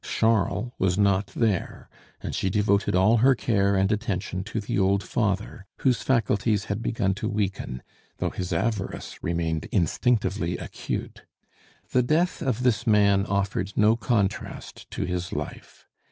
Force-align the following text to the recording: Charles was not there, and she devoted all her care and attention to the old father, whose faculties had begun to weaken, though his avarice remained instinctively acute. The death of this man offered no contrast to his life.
Charles 0.03 0.71
was 0.79 0.97
not 0.97 1.27
there, 1.27 1.87
and 2.21 2.33
she 2.33 2.49
devoted 2.49 2.95
all 2.95 3.17
her 3.17 3.35
care 3.35 3.75
and 3.75 3.91
attention 3.91 4.43
to 4.45 4.59
the 4.59 4.79
old 4.79 5.03
father, 5.03 5.67
whose 5.81 6.01
faculties 6.01 6.65
had 6.65 6.81
begun 6.81 7.13
to 7.13 7.29
weaken, 7.29 7.83
though 8.17 8.31
his 8.31 8.51
avarice 8.51 9.21
remained 9.21 9.65
instinctively 9.71 10.57
acute. 10.57 11.25
The 11.91 12.01
death 12.01 12.41
of 12.41 12.63
this 12.63 12.87
man 12.87 13.27
offered 13.27 13.73
no 13.75 13.95
contrast 13.95 14.89
to 14.89 15.05
his 15.05 15.31
life. 15.31 15.87